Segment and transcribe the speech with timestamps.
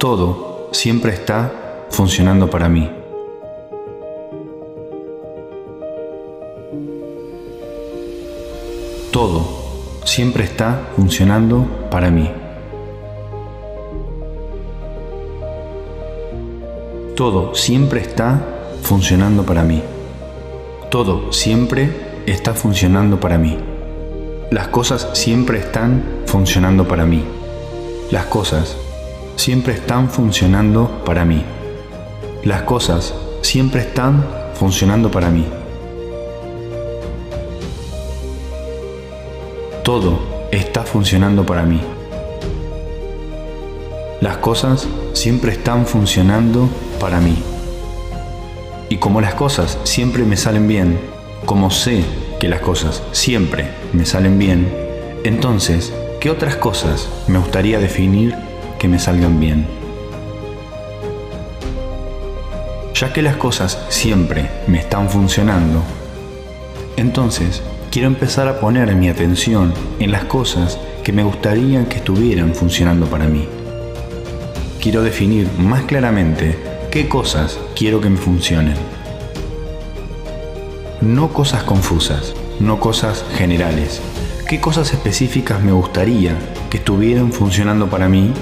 [0.00, 1.52] Todo siempre está
[1.90, 2.90] funcionando para mí.
[9.12, 9.42] Todo
[10.06, 12.30] siempre está funcionando para mí.
[17.14, 18.42] Todo siempre está
[18.80, 19.82] funcionando para mí.
[20.88, 21.90] Todo siempre
[22.24, 23.58] está funcionando para mí.
[24.50, 27.22] Las cosas siempre están funcionando para mí.
[28.10, 28.78] Las cosas
[29.40, 31.42] siempre están funcionando para mí.
[32.44, 35.46] Las cosas siempre están funcionando para mí.
[39.82, 40.20] Todo
[40.52, 41.80] está funcionando para mí.
[44.20, 46.68] Las cosas siempre están funcionando
[47.00, 47.42] para mí.
[48.90, 51.00] Y como las cosas siempre me salen bien,
[51.46, 52.04] como sé
[52.38, 54.70] que las cosas siempre me salen bien,
[55.24, 58.49] entonces, ¿qué otras cosas me gustaría definir
[58.80, 59.68] que me salgan bien?
[62.94, 65.84] Ya que las cosas siempre me están funcionando,
[66.96, 72.56] entonces quiero empezar a poner mi atención en las cosas que me gustaría que estuvieran
[72.56, 73.46] funcionando para mí
[74.80, 76.58] quiero definir más claramente
[76.90, 78.74] qué cosas quiero que me funcionen.
[81.02, 84.00] No cosas confusas, no cosas generales.
[84.48, 86.34] ¿Qué cosas específicas me gustaría
[86.70, 88.32] que estuvieran funcionando para mí?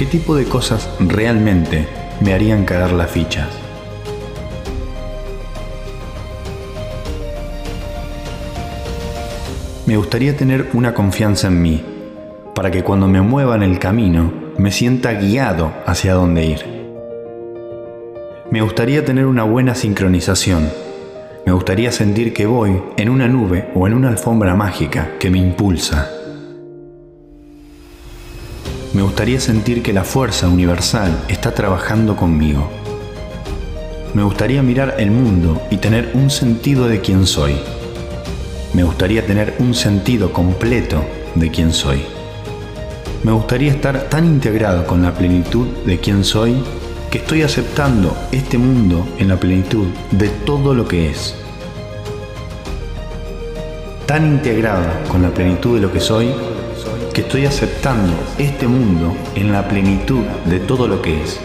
[0.00, 1.86] ¿Qué tipo de cosas realmente
[2.22, 3.48] me harían caer las fichas?
[9.84, 11.84] Me gustaría tener una confianza en mí,
[12.54, 16.64] para que cuando me mueva en el camino me sienta guiado hacia dónde ir.
[18.50, 20.70] Me gustaría tener una buena sincronización.
[21.44, 25.36] Me gustaría sentir que voy en una nube o en una alfombra mágica que me
[25.36, 26.19] impulsa.
[28.92, 32.70] Me gustaría sentir que la fuerza universal está trabajando conmigo.
[34.14, 37.54] Me gustaría mirar el mundo y tener un sentido de quién soy
[38.72, 42.02] me gustaría tener un sentido completo de quién soy.
[43.24, 46.62] Me gustaría estar tan integrado con la plenitud de quién soy
[47.10, 51.34] que estoy aceptando este mundo en la plenitud de todo lo que es.
[54.06, 56.30] Tan integrado con la plenitud de lo que soy
[57.12, 61.40] que estoy aceptando este mundo en la plenitud de todo lo que es.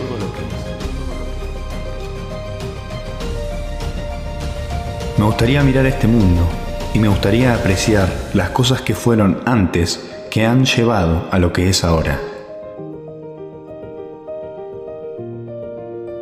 [5.17, 6.47] Me gustaría mirar este mundo
[6.93, 11.69] y me gustaría apreciar las cosas que fueron antes que han llevado a lo que
[11.69, 12.19] es ahora.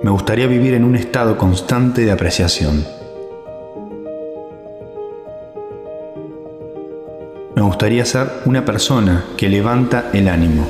[0.04, 3.03] Me gustaría vivir en un estado constante de apreciación.
[7.74, 10.68] Gustaría ser una persona que levanta el ánimo.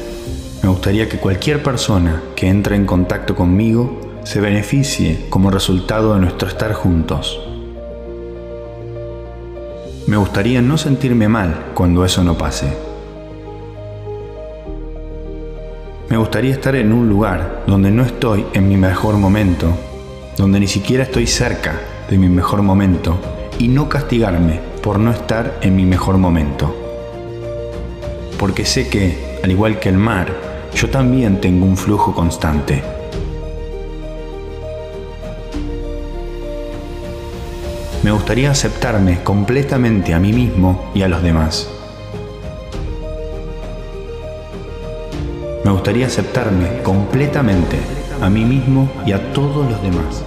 [0.62, 6.22] Me gustaría que cualquier persona que entre en contacto conmigo se beneficie como resultado de
[6.22, 7.42] nuestro estar juntos.
[10.08, 12.74] Me gustaría no sentirme mal cuando eso no pase.
[16.10, 19.68] Me gustaría estar en un lugar donde no estoy en mi mejor momento,
[20.38, 23.18] donde ni siquiera estoy cerca de mi mejor momento
[23.60, 26.83] y no castigarme por no estar en mi mejor momento.
[28.44, 30.28] Porque sé que, al igual que el mar,
[30.76, 32.84] yo también tengo un flujo constante
[38.04, 41.70] me gustaría aceptarme completamente a mí mismo y a los demás.
[45.64, 47.78] Me gustaría aceptarme completamente
[48.22, 50.22] a mí mismo y a todos los demás.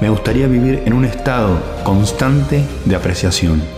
[0.00, 3.77] Me gustaría vivir en un estado constante de apreciación.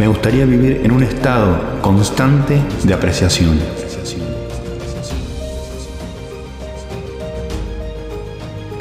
[0.00, 3.60] Me gustaría vivir en un estado constante de apreciación.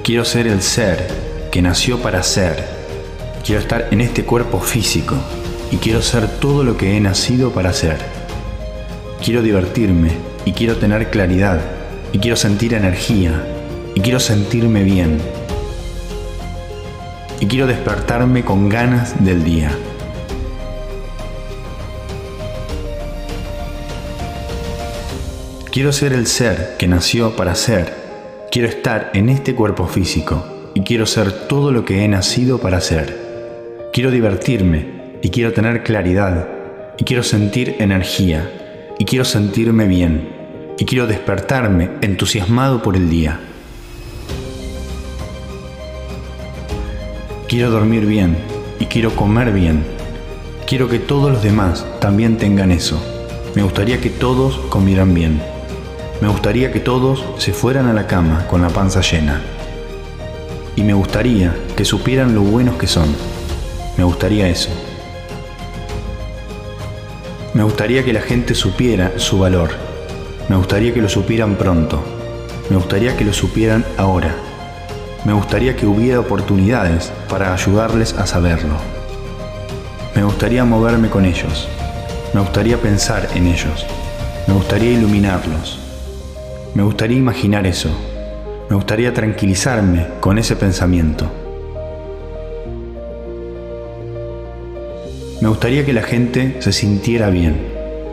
[0.02, 1.10] Quiero ser el ser
[1.52, 2.66] que nació para ser.
[3.44, 5.18] Quiero estar en este cuerpo físico
[5.70, 7.98] y quiero ser todo lo que he nacido para ser.
[9.22, 10.12] Quiero divertirme
[10.46, 11.60] y quiero tener claridad
[12.14, 13.46] y quiero sentir energía
[13.94, 15.20] y quiero sentirme bien.
[17.42, 19.78] Y quiero despertarme con ganas del día.
[25.80, 27.94] Quiero ser el ser que nació para ser
[28.52, 32.82] Quiero estar en este cuerpo físico y quiero ser todo lo que he nacido para
[32.82, 33.88] ser.
[33.94, 36.50] Quiero divertirme y quiero tener claridad
[36.98, 38.52] y quiero sentir energía
[39.00, 40.28] y quiero sentirme bien
[40.78, 43.40] y quiero despertarme entusiasmado por el día.
[47.48, 48.36] Quiero dormir bien
[48.82, 49.86] y quiero comer bien.
[50.68, 53.02] Quiero que todos los demás también tengan eso.
[53.56, 55.59] Me gustaría que todos comieran bien.
[56.22, 59.42] Me gustaría que todos se fueran a la cama con la panza llena.
[60.76, 63.16] Y me gustaría que supieran lo buenos que son.
[63.96, 64.70] Me gustaría eso.
[67.54, 69.70] Me gustaría que la gente supiera su valor.
[70.50, 72.04] Me gustaría que lo supieran pronto.
[72.70, 74.36] Me gustaría que lo supieran ahora.
[75.24, 78.76] Me gustaría que hubiera oportunidades para ayudarles a saberlo.
[80.16, 81.70] Me gustaría moverme con ellos.
[82.34, 83.86] Me gustaría pensar en ellos.
[84.48, 85.89] Me gustaría iluminarlos.
[86.76, 87.90] Me gustaría imaginar eso.
[88.70, 91.26] Me gustaría tranquilizarme con ese pensamiento.
[95.42, 97.58] Me gustaría que la gente se sintiera bien.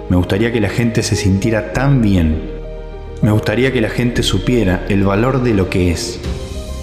[0.09, 2.51] Me gustaría que la gente se sintiera tan bien.
[3.21, 6.19] Me gustaría que la gente supiera el valor de lo que es.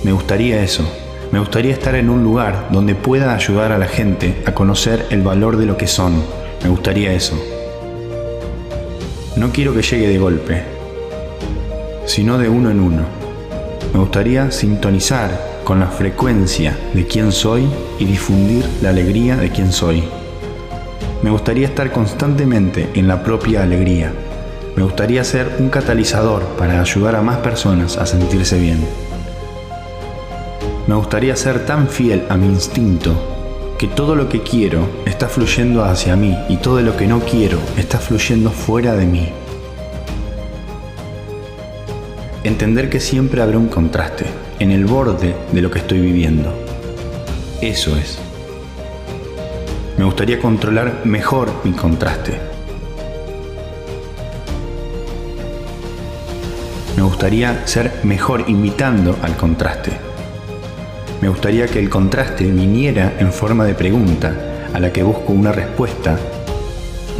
[0.03, 0.83] Me gustaría eso.
[1.31, 5.23] Me gustaría estar en un lugar donde pueda ayudar a la gente a conocer el
[5.23, 6.21] valor de lo que son.
[6.61, 7.41] Me gustaría eso.
[9.35, 10.61] No quiero que llegue de golpe,
[12.05, 13.03] sino de uno en uno.
[13.93, 17.67] Me gustaría sintonizar con la frecuencia de quién soy
[17.99, 20.03] y difundir la alegría de quién soy.
[21.21, 24.11] Me gustaría estar constantemente en la propia alegría.
[24.75, 28.85] Me gustaría ser un catalizador para ayudar a más personas a sentirse bien.
[30.87, 33.13] Me gustaría ser tan fiel a mi instinto
[33.77, 37.59] que todo lo que quiero está fluyendo hacia mí y todo lo que no quiero
[37.77, 39.29] está fluyendo fuera de mí.
[42.43, 44.25] Entender que siempre habrá un contraste
[44.59, 46.53] en el borde de lo que estoy viviendo.
[47.61, 48.19] Eso es.
[49.97, 52.37] Me gustaría controlar mejor mi contraste.
[56.97, 59.91] Me gustaría ser mejor imitando al contraste.
[61.21, 64.35] Me gustaría que el contraste viniera en forma de pregunta
[64.73, 66.19] a la que busco una respuesta,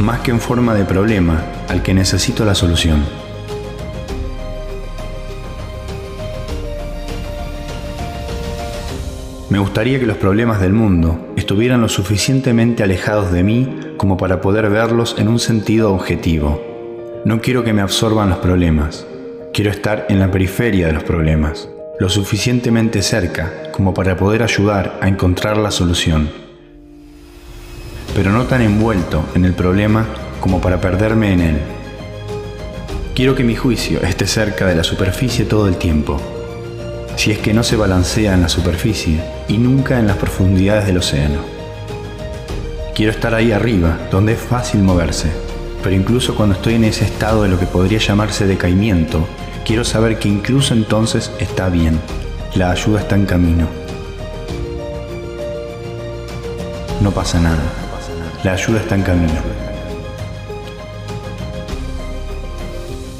[0.00, 3.23] más que en forma de problema al que necesito la solución.
[9.54, 14.40] Me gustaría que los problemas del mundo estuvieran lo suficientemente alejados de mí como para
[14.40, 16.60] poder verlos en un sentido objetivo.
[17.24, 19.06] No quiero que me absorban los problemas,
[19.52, 21.68] quiero estar en la periferia de los problemas,
[22.00, 26.30] lo suficientemente cerca como para poder ayudar a encontrar la solución,
[28.16, 30.04] pero no tan envuelto en el problema
[30.40, 31.56] como para perderme en él.
[33.14, 36.20] Quiero que mi juicio esté cerca de la superficie todo el tiempo,
[37.16, 40.98] si es que no se balancea en la superficie y nunca en las profundidades del
[40.98, 41.40] océano.
[42.94, 45.30] Quiero estar ahí arriba, donde es fácil moverse,
[45.82, 49.26] pero incluso cuando estoy en ese estado de lo que podría llamarse decaimiento,
[49.64, 51.98] quiero saber que incluso entonces está bien,
[52.54, 53.66] la ayuda está en camino.
[57.00, 57.62] No pasa nada,
[58.44, 59.53] la ayuda está en camino.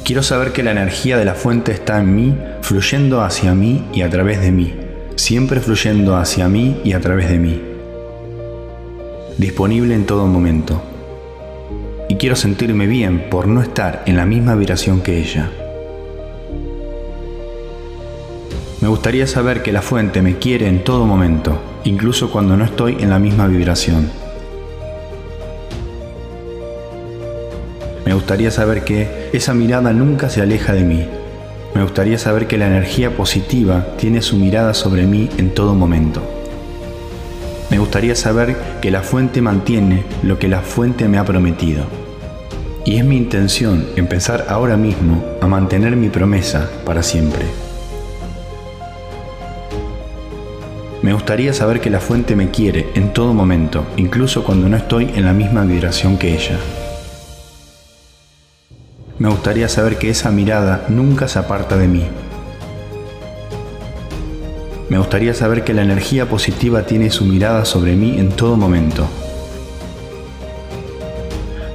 [0.05, 4.03] Quiero saber que la energía de la fuente está en mí, fluyendo hacia mí y
[4.03, 4.71] a través de mí,
[5.15, 7.59] siempre fluyendo hacia mí y a través de mí.
[9.39, 10.79] Disponible en todo momento.
[12.07, 15.49] Y quiero sentirme bien por no estar en la misma vibración que ella.
[18.81, 22.97] Me gustaría saber que la fuente me quiere en todo momento, incluso cuando no estoy
[22.99, 24.11] en la misma vibración.
[28.05, 31.05] Me gustaría saber que esa mirada nunca se aleja de mí.
[31.73, 36.21] Me gustaría saber que la energía positiva tiene su mirada sobre mí en todo momento.
[37.71, 41.83] Me gustaría saber que la fuente mantiene lo que la fuente me ha prometido.
[42.85, 47.45] Y es mi intención empezar ahora mismo a mantener mi promesa para siempre.
[51.01, 55.11] Me gustaría saber que la fuente me quiere en todo momento, incluso cuando no estoy
[55.15, 56.57] en la misma vibración que ella.
[59.17, 62.03] Me gustaría saber que esa mirada nunca se aparta de mí.
[64.89, 69.07] Me gustaría saber que la energía positiva tiene su mirada sobre mí en todo momento.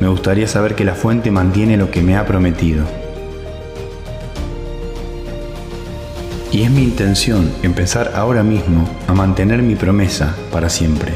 [0.00, 2.84] Me gustaría saber que la fuente mantiene lo que me ha prometido.
[6.52, 11.14] Y es mi intención empezar ahora mismo a mantener mi promesa para siempre.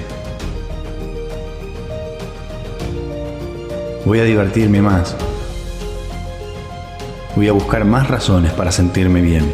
[4.07, 5.15] Voy a divertirme más
[7.37, 9.45] Voy a buscar más razones para sentirme bien.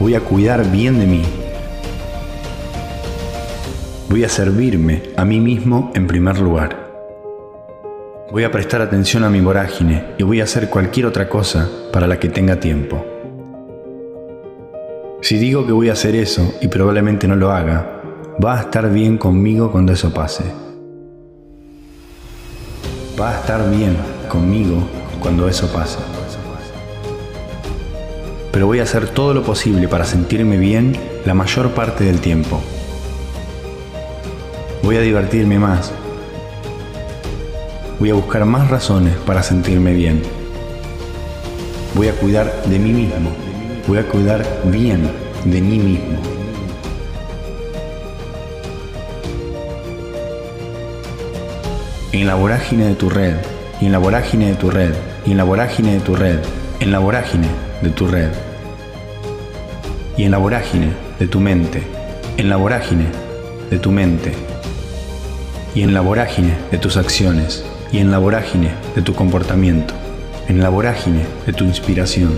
[0.00, 1.22] Voy a cuidar bien de mí.
[4.08, 6.88] Voy a servirme a mí mismo en primer lugar.
[8.32, 12.08] Voy a prestar atención a mi vorágine y voy a hacer cualquier otra cosa para
[12.08, 13.04] la que tenga tiempo.
[15.22, 18.02] Si digo que voy a hacer eso y probablemente no lo haga,
[18.44, 20.44] va a estar bien conmigo cuando eso pase.
[23.20, 23.96] Va a estar bien
[24.28, 25.98] conmigo cuando eso pase.
[28.52, 32.60] Pero voy a hacer todo lo posible para sentirme bien la mayor parte del tiempo.
[34.82, 35.92] Voy a divertirme más.
[37.98, 40.22] Voy a buscar más razones para sentirme bien.
[41.94, 43.30] Voy a cuidar de mí mismo.
[43.86, 45.10] Voy a cuidar bien
[45.44, 46.18] de mí mismo.
[52.12, 53.36] En la vorágine de tu red,
[53.80, 54.94] y en la vorágine de tu red,
[55.28, 56.38] y en la vorágine de tu red,
[56.80, 57.48] en la vorágine
[57.82, 58.30] de tu red,
[60.16, 61.82] y en la vorágine de tu mente,
[62.38, 63.04] en la vorágine
[63.68, 64.32] de tu mente,
[65.74, 69.92] y en la vorágine de tus acciones, y en la vorágine de tu comportamiento,
[70.48, 72.32] en la vorágine de tu inspiración,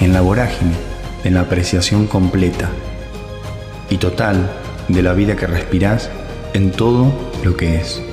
[0.00, 0.74] en la vorágine
[1.24, 2.68] de la apreciación completa
[3.90, 4.48] y total
[4.86, 6.10] de la vida que respirás
[6.52, 8.07] en todo lo que es.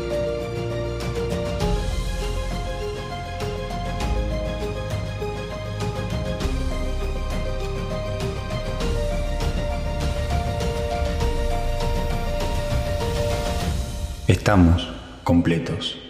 [14.45, 14.87] Estamos
[15.23, 16.04] completos.